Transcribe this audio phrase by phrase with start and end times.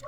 [0.00, 0.05] you.